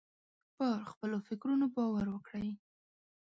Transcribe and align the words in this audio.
پر 0.55 0.79
خپلو 0.91 1.17
فکرونو 1.27 1.65
باور 1.75 2.05
وکړئ. 2.11 2.49